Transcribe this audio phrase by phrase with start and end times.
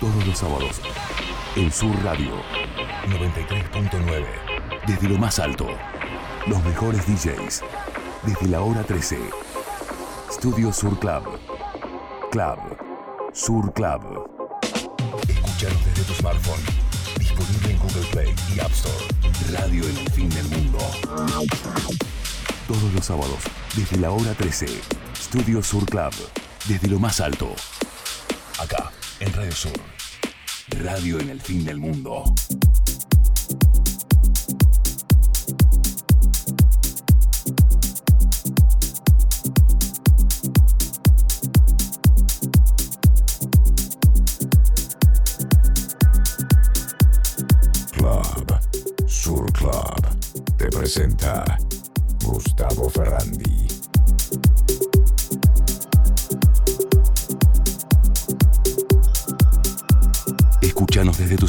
[0.00, 0.80] Todos los sábados.
[1.56, 2.32] En Sur Radio
[3.06, 4.24] 93.9.
[4.86, 5.66] Desde lo más alto.
[6.46, 7.62] Los mejores DJs.
[8.22, 9.18] Desde la hora 13.
[10.32, 11.38] Studio Sur Club.
[12.30, 12.58] Club.
[13.34, 14.26] Sur Club.
[15.28, 16.62] Escuchanos desde tu smartphone.
[17.18, 19.04] Disponible en Google Play y App Store.
[19.52, 20.78] Radio en el fin del mundo.
[22.66, 23.38] Todos los sábados,
[23.76, 24.66] desde la hora 13.
[25.14, 26.14] Studio Sur Club.
[26.66, 27.54] Desde lo más alto.
[28.58, 28.89] Acá,
[29.34, 29.72] Radio Sur.
[30.82, 32.24] Radio en el fin del mundo.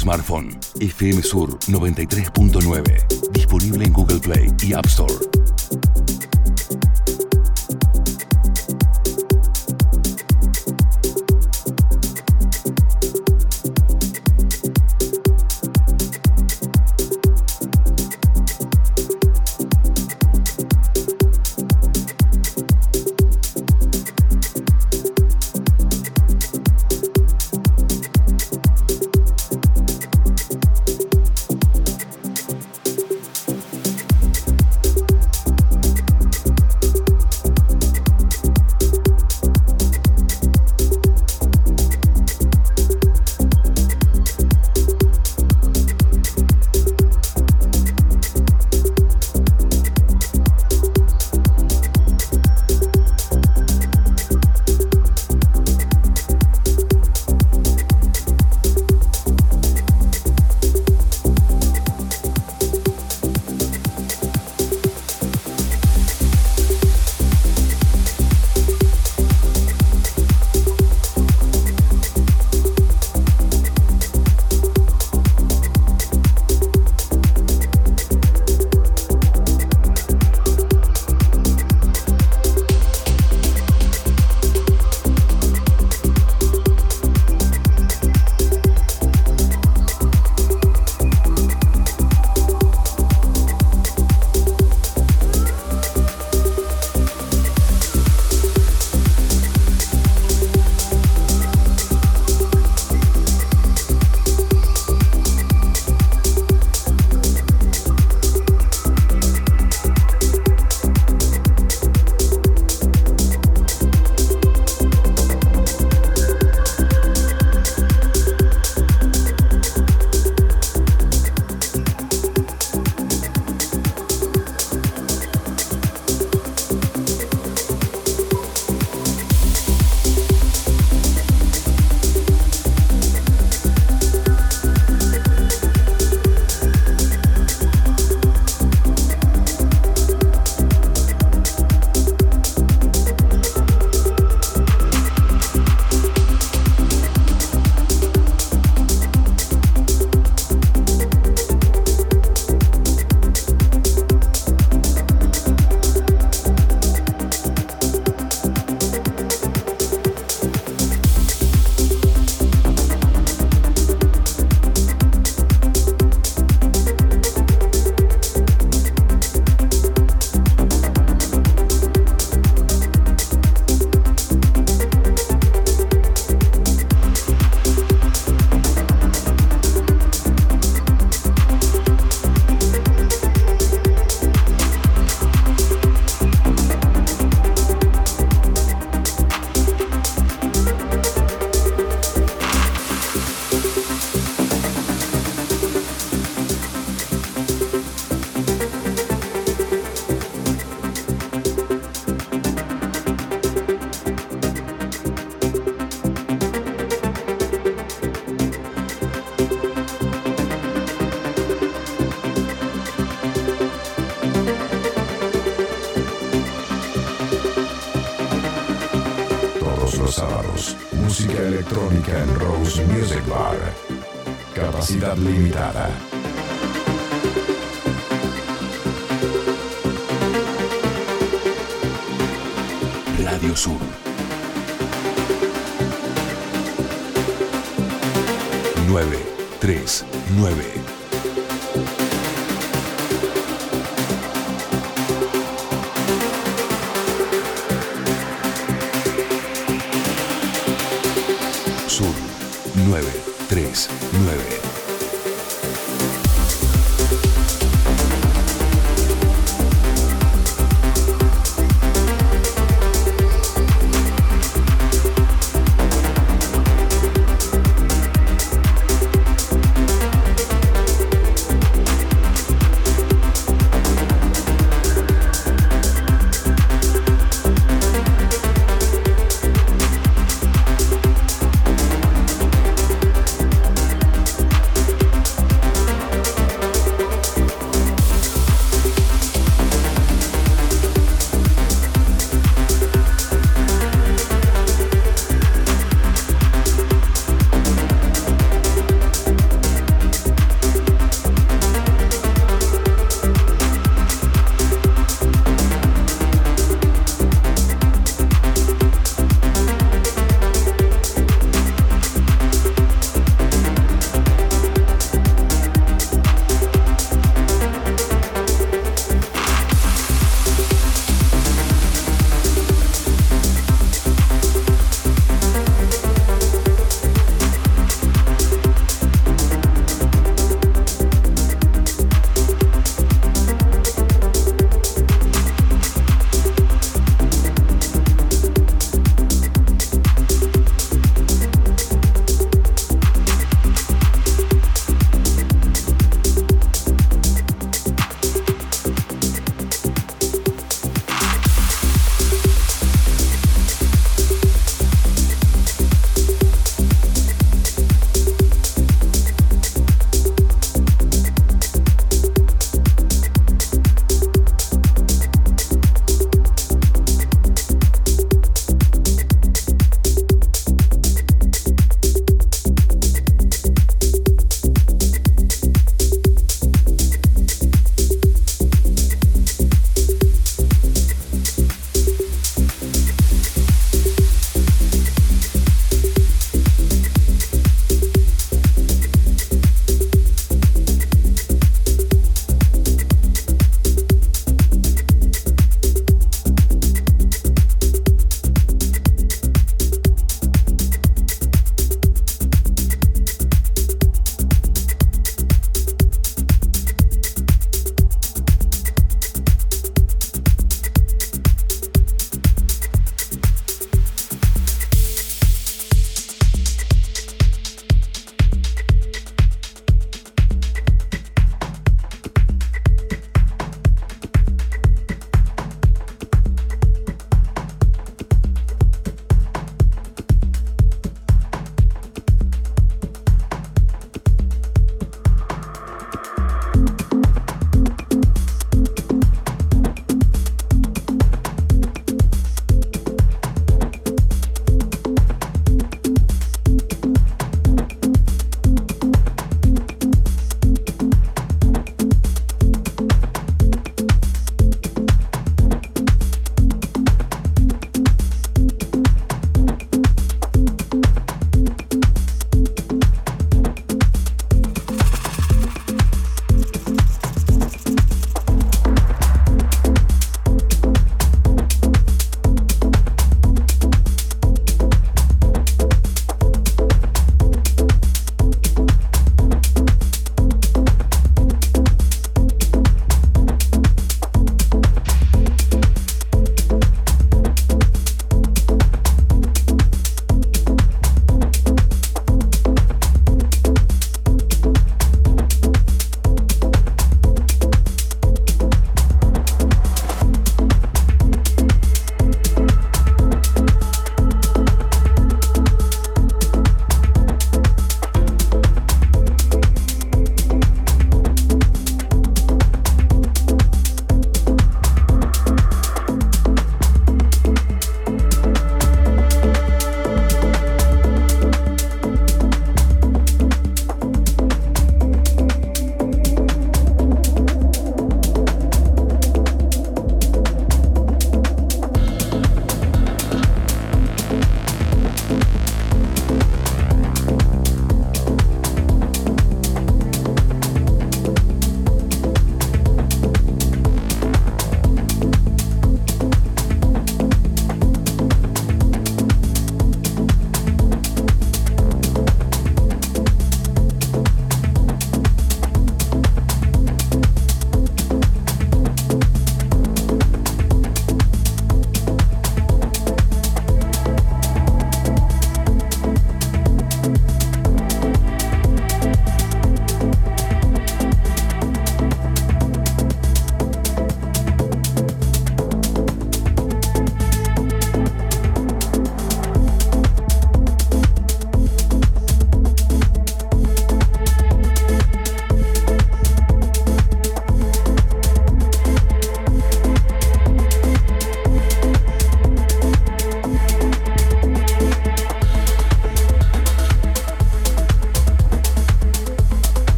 [0.00, 0.58] Smartphone.
[0.80, 3.32] FM Sur 93.9.
[3.32, 5.39] Disponible en Google Play y App Store.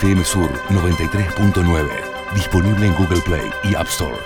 [0.00, 1.86] FM Sur 93.9.
[2.34, 4.16] Disponible en Google Play y App Store.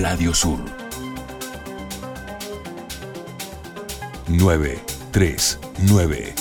[0.00, 0.58] Radio Sur
[4.26, 6.34] 939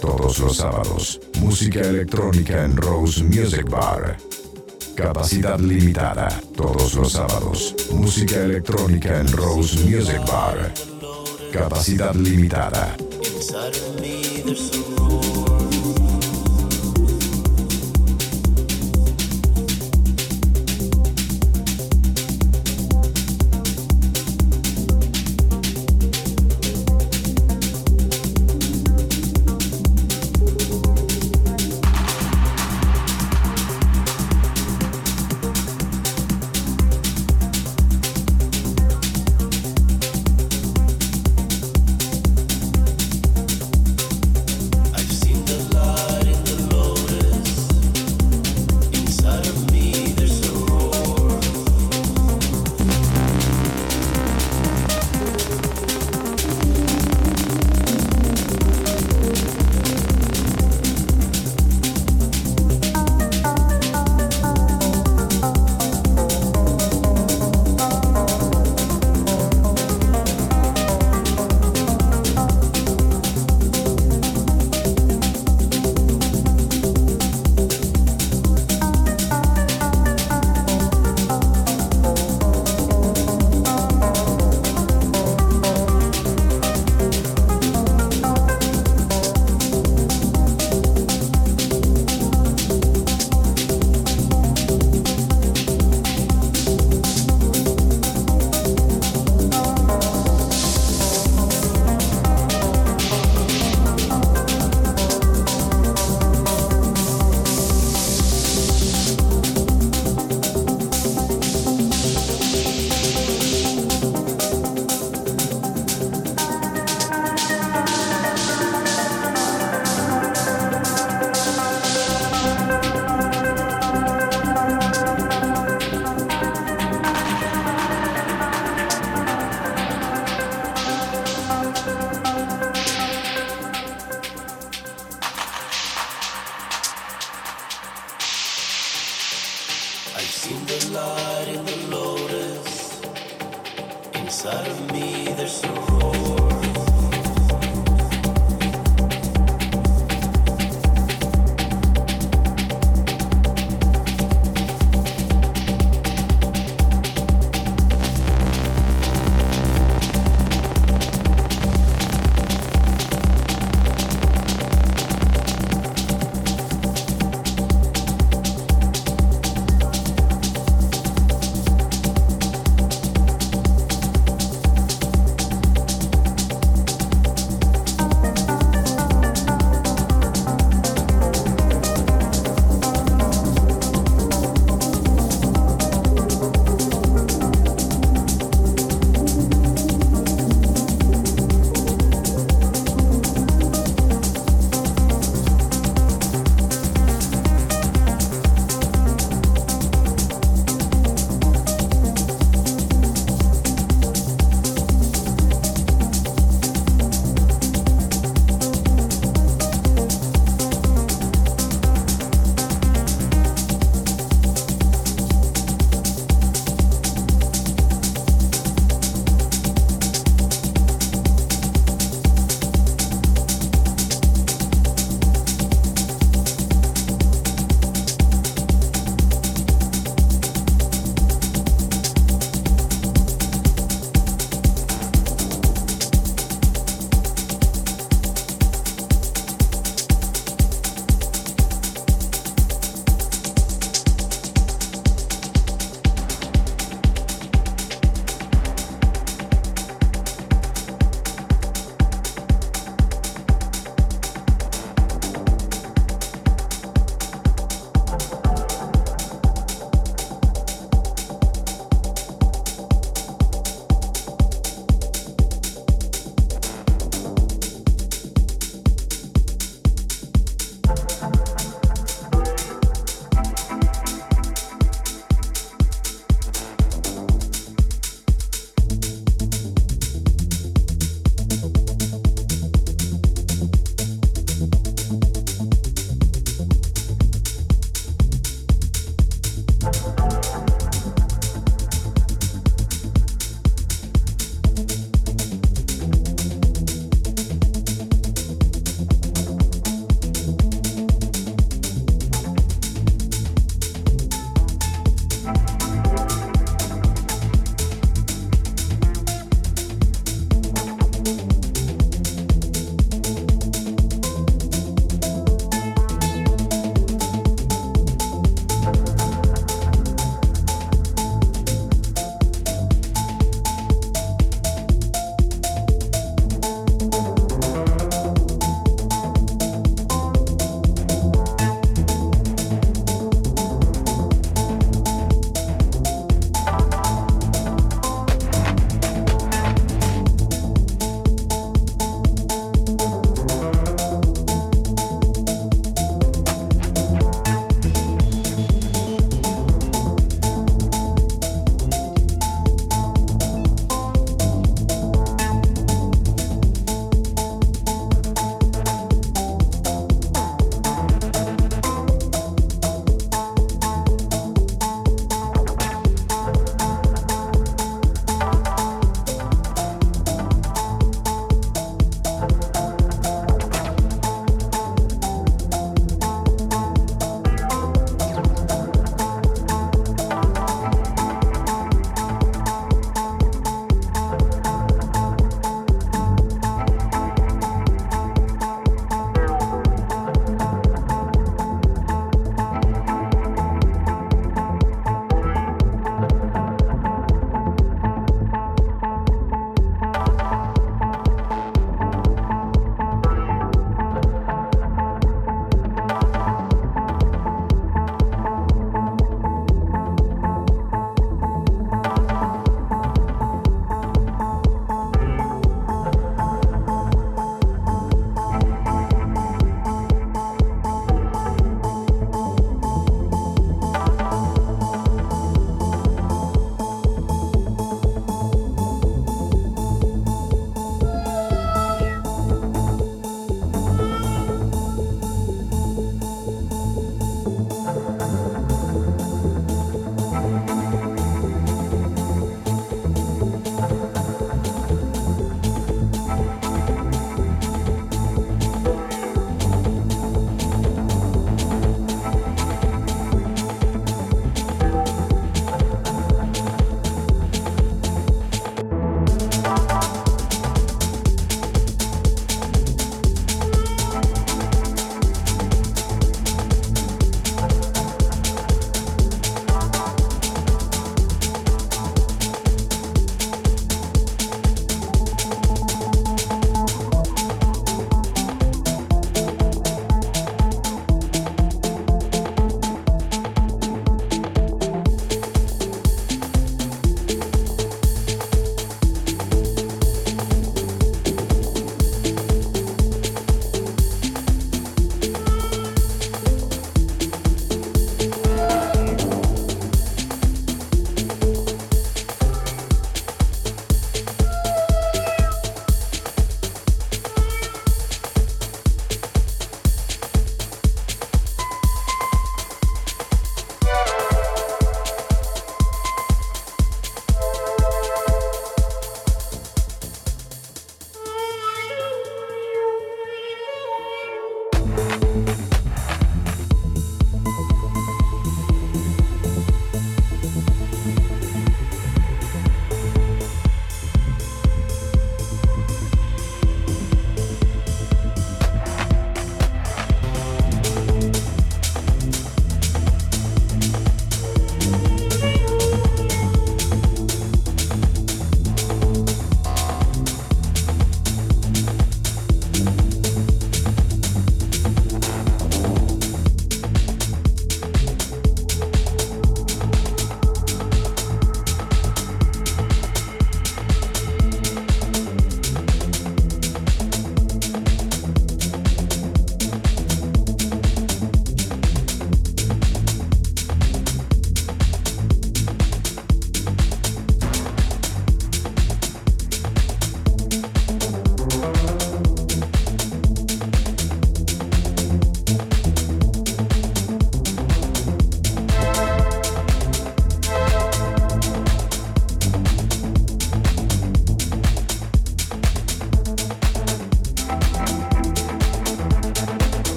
[0.00, 4.18] Todos los sábados, música electrónica en Rose Music Bar.
[4.94, 6.28] Capacidad limitada.
[6.56, 10.93] Todos los sábados, música electrónica en Rose Music Bar.
[11.54, 12.96] Capacidad limitada.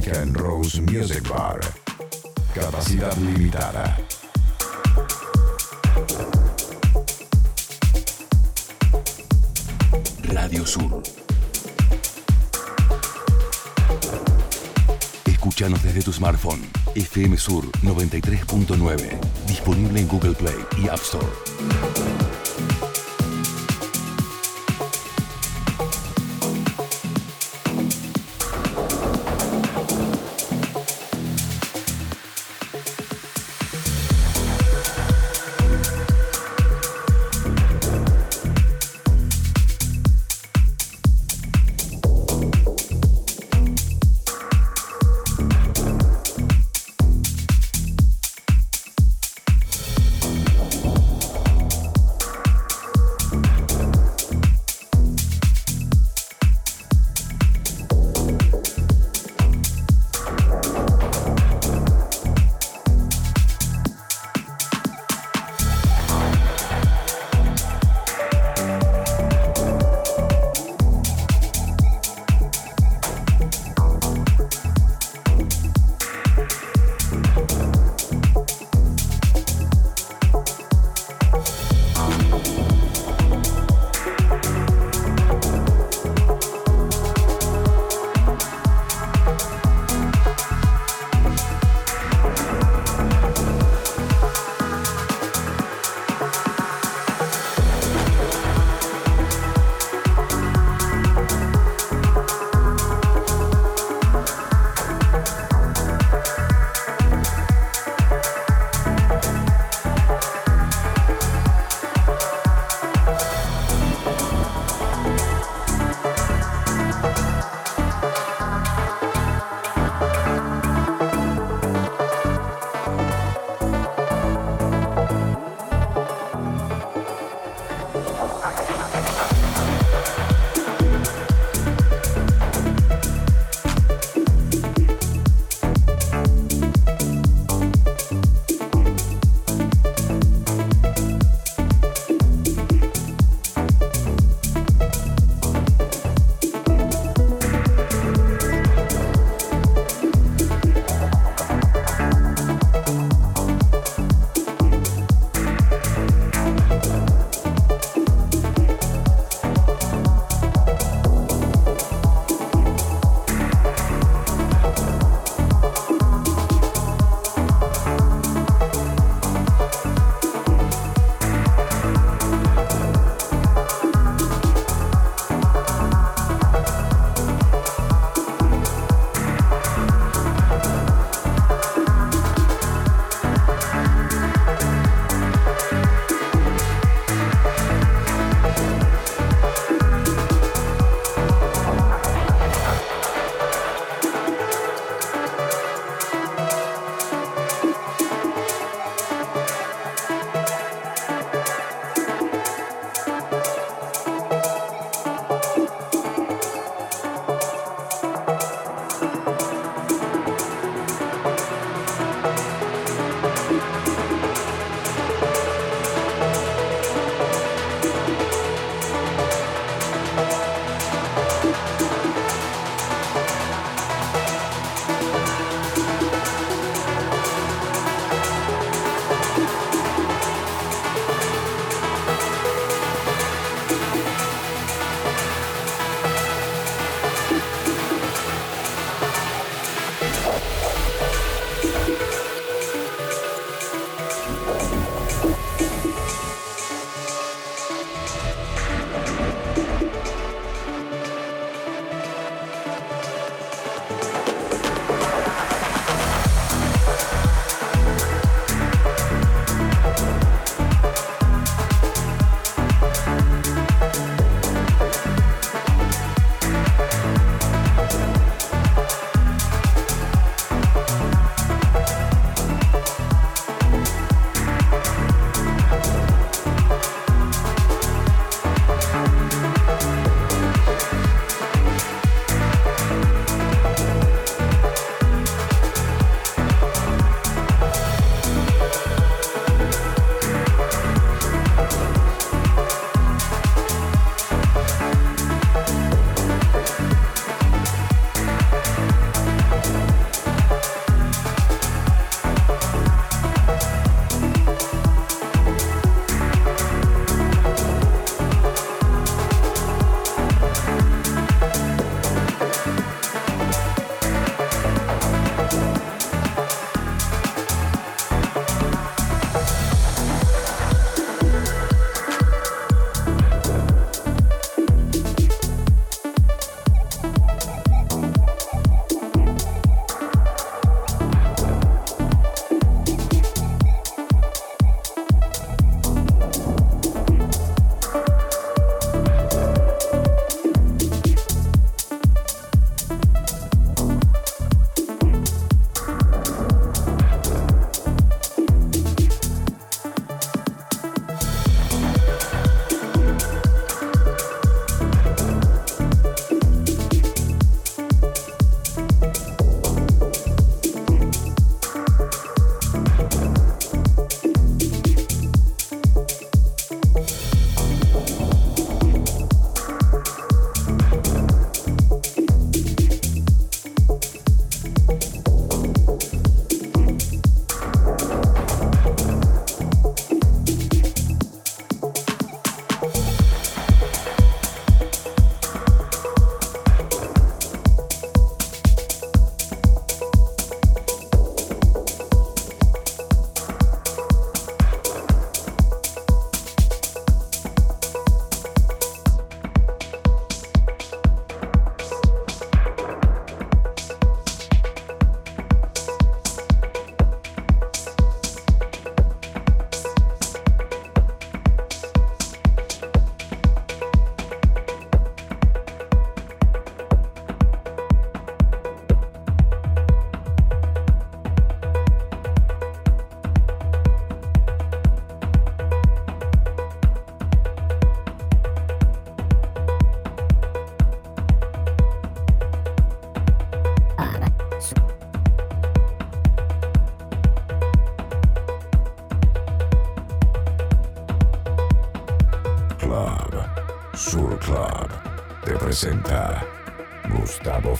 [0.00, 1.60] Electrónica en Rose Music Bar.
[2.54, 3.96] Capacidad limitada.
[10.32, 11.02] Radio Sur.
[15.26, 16.60] Escúchanos desde tu smartphone.
[16.94, 19.18] FM Sur 93.9.
[19.46, 22.29] Disponible en Google Play y App Store.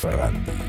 [0.01, 0.60] Ferrandi.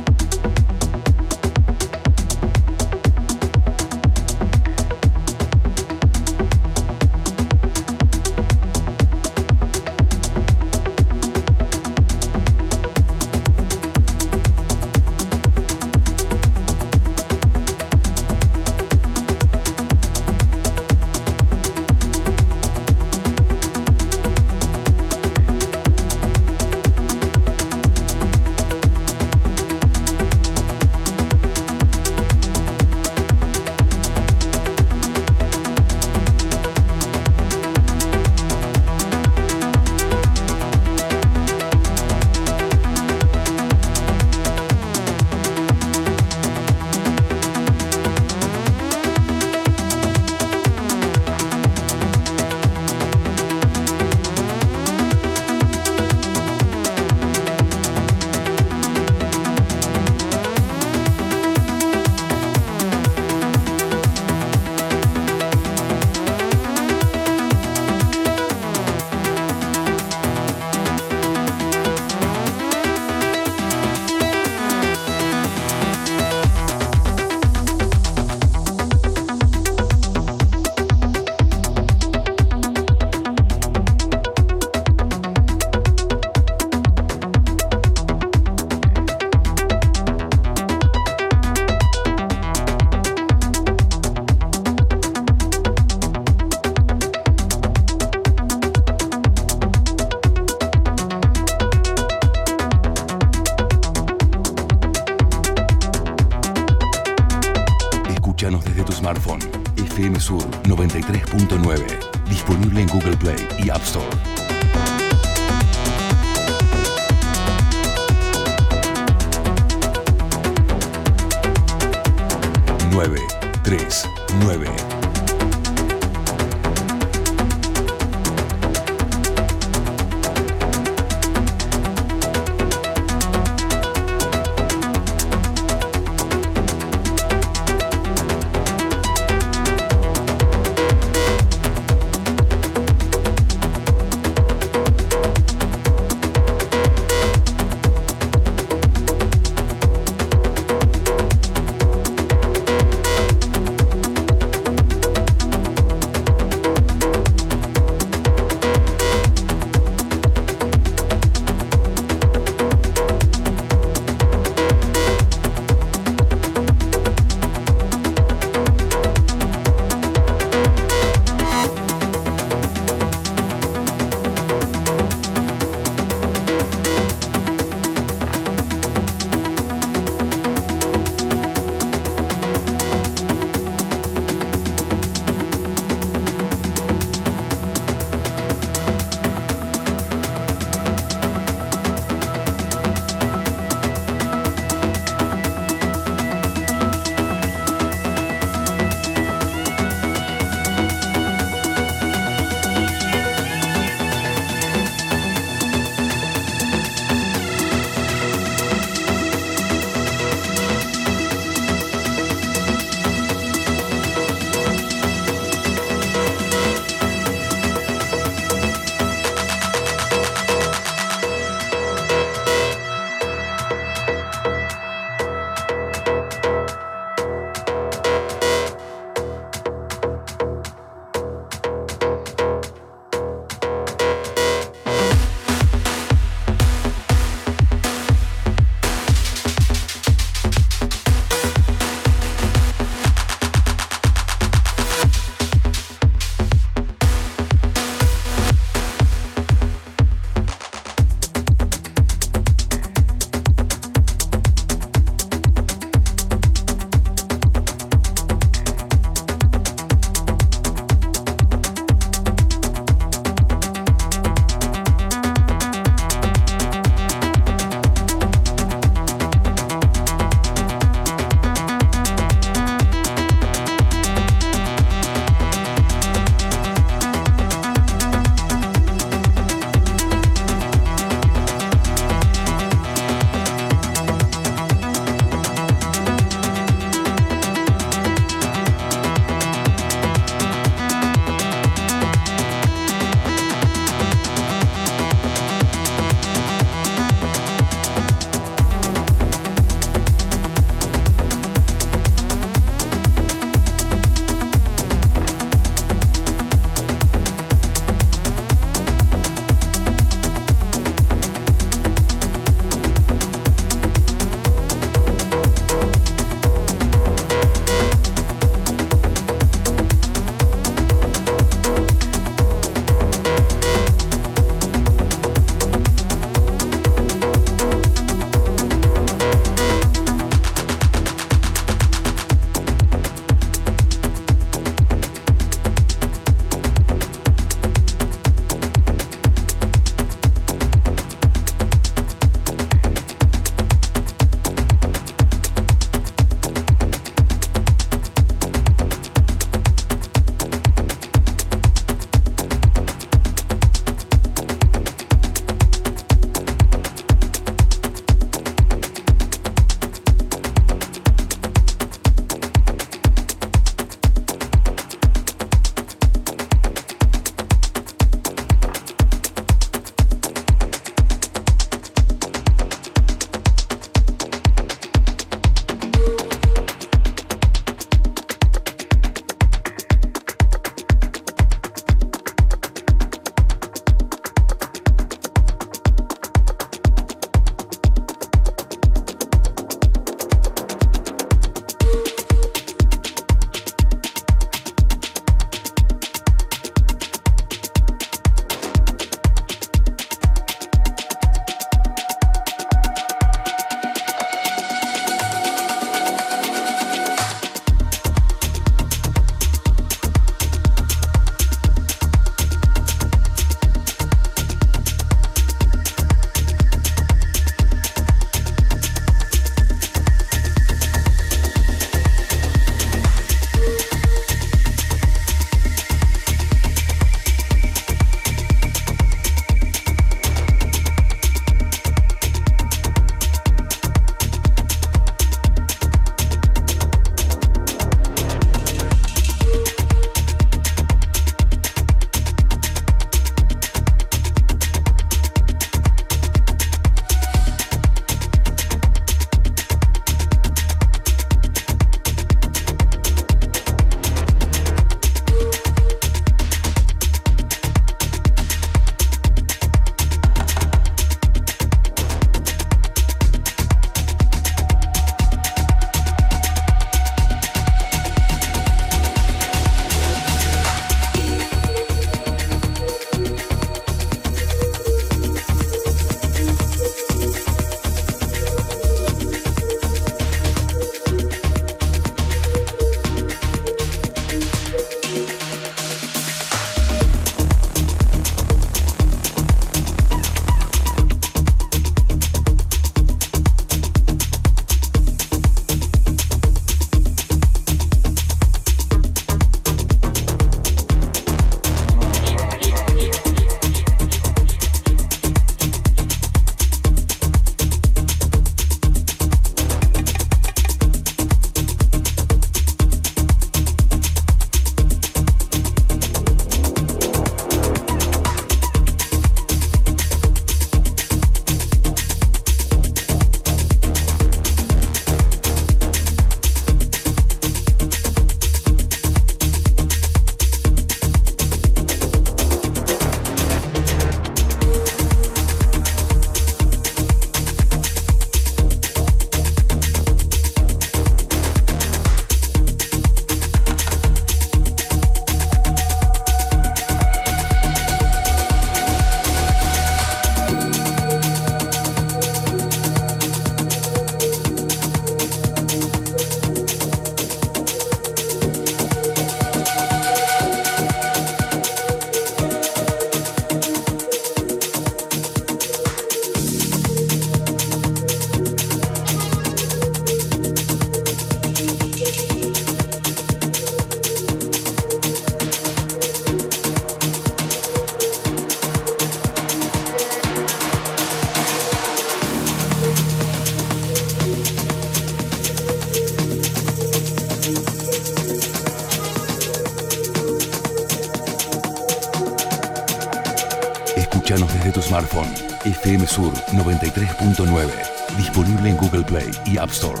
[595.64, 597.68] FM Sur 93.9.
[598.16, 600.00] Disponible en Google Play y App Store.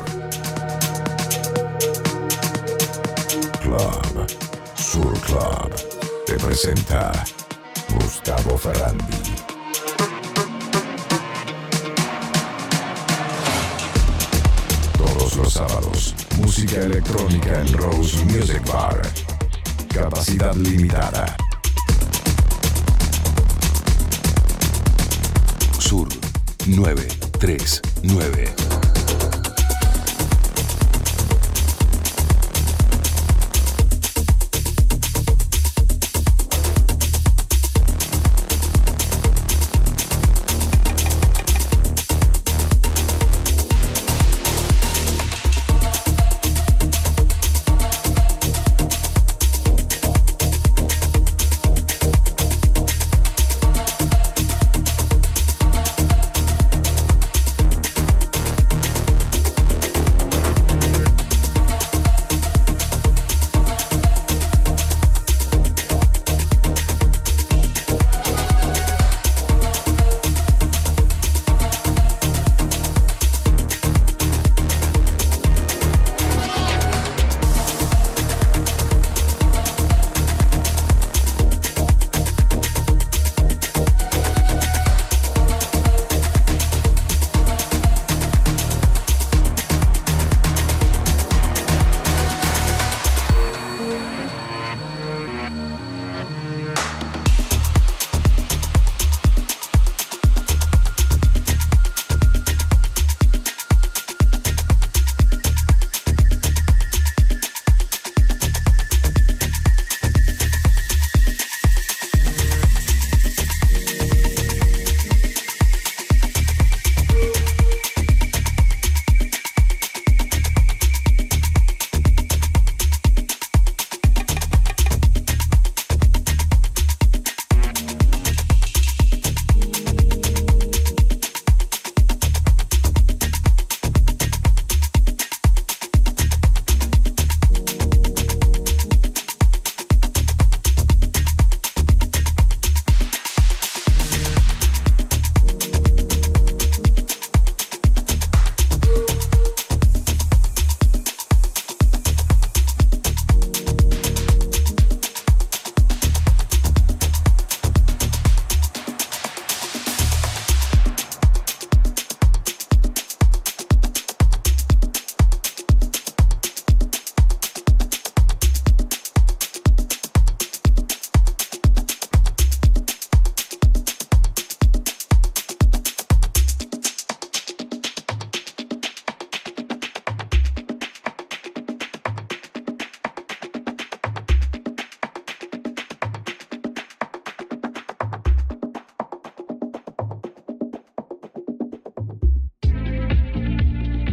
[3.60, 4.26] Club.
[4.76, 5.74] Sur Club.
[6.26, 7.12] Te presenta
[7.88, 9.34] Gustavo Ferrandi.
[14.96, 19.02] Todos los sábados, música electrónica en Rose Music Bar.
[19.92, 21.39] Capacidad limitada.
[26.70, 28.69] 939.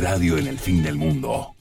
[0.00, 1.52] Radio en el fin del mundo.